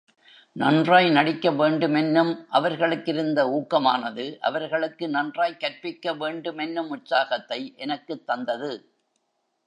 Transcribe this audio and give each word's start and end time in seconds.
நன்றாய் 0.55 1.09
நடிக்க 1.09 1.51
வேண்டுமென்னும் 1.51 2.47
அவர்களுக்கிருந்த 2.51 3.43
ஊக்கமானது, 3.49 4.37
அவர்களுக்கு 4.39 5.09
நன்றாய்க் 5.09 5.59
கற்பிக்க 5.59 6.13
வேண்டுமென்னும் 6.13 6.89
உற்சாகத்தை 6.89 7.73
எனக்குத் 7.77 8.25
தந்தது. 8.25 8.71